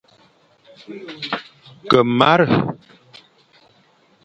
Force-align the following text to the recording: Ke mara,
Ke 1.89 1.99
mara, 2.17 2.49